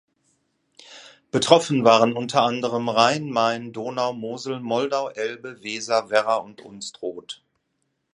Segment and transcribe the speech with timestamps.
[1.29, 7.43] Betroffen waren unter anderem Rhein, Main, Donau, Mosel, Moldau, Elbe, Weser, Werra und Unstrut.